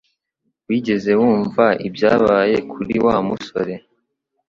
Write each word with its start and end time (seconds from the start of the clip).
Wigeze 0.67 1.11
wumva 1.21 1.65
ibyabaye 1.87 2.57
kuri 2.71 2.95
Wa 3.05 3.15
musore? 3.27 3.73